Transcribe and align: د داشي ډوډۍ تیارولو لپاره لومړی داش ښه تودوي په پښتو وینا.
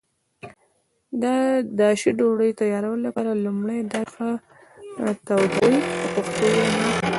د 1.23 1.25
داشي 1.79 2.11
ډوډۍ 2.17 2.51
تیارولو 2.59 3.03
لپاره 3.07 3.31
لومړی 3.45 3.79
داش 3.91 4.07
ښه 4.13 4.29
تودوي 5.27 5.75
په 5.99 6.07
پښتو 6.15 6.45
وینا. 6.55 6.79